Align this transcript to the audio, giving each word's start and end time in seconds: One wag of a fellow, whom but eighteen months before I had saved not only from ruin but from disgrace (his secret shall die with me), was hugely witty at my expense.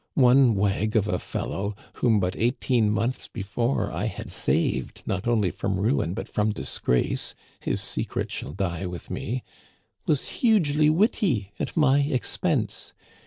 One 0.17 0.55
wag 0.55 0.95
of 0.95 1.07
a 1.07 1.19
fellow, 1.19 1.75
whom 1.97 2.19
but 2.19 2.35
eighteen 2.35 2.89
months 2.89 3.27
before 3.27 3.91
I 3.91 4.05
had 4.05 4.31
saved 4.31 5.03
not 5.05 5.27
only 5.27 5.51
from 5.51 5.79
ruin 5.79 6.15
but 6.15 6.27
from 6.27 6.51
disgrace 6.51 7.35
(his 7.59 7.83
secret 7.83 8.31
shall 8.31 8.53
die 8.53 8.87
with 8.87 9.11
me), 9.11 9.43
was 10.07 10.27
hugely 10.41 10.89
witty 10.89 11.51
at 11.59 11.77
my 11.77 11.99
expense. 11.99 12.93